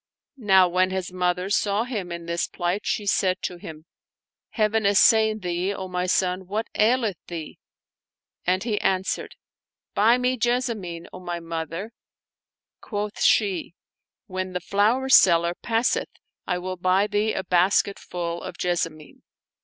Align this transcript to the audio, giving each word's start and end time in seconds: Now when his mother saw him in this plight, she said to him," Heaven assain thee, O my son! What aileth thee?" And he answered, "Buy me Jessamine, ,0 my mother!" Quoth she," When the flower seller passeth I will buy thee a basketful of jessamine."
Now 0.39 0.67
when 0.67 0.89
his 0.89 1.13
mother 1.13 1.51
saw 1.51 1.83
him 1.83 2.11
in 2.11 2.25
this 2.25 2.47
plight, 2.47 2.87
she 2.87 3.05
said 3.05 3.39
to 3.43 3.57
him," 3.57 3.85
Heaven 4.49 4.83
assain 4.83 5.41
thee, 5.41 5.71
O 5.75 5.87
my 5.87 6.07
son! 6.07 6.47
What 6.47 6.65
aileth 6.73 7.19
thee?" 7.27 7.59
And 8.43 8.63
he 8.63 8.81
answered, 8.81 9.35
"Buy 9.93 10.17
me 10.17 10.37
Jessamine, 10.37 11.05
,0 11.13 11.19
my 11.23 11.39
mother!" 11.39 11.91
Quoth 12.81 13.21
she," 13.21 13.75
When 14.25 14.53
the 14.53 14.59
flower 14.59 15.07
seller 15.07 15.53
passeth 15.53 16.09
I 16.47 16.57
will 16.57 16.77
buy 16.77 17.05
thee 17.05 17.33
a 17.33 17.43
basketful 17.43 18.41
of 18.41 18.57
jessamine." 18.57 19.21